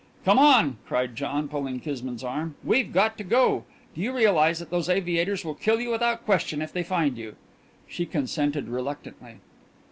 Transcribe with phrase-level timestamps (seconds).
[0.25, 3.65] "Come on!" cried John, pulling Kismine's arm, "we've got to go.
[3.93, 7.35] Do you realise that those aviators will kill you without question if they find you?"
[7.87, 9.35] She consented reluctantly.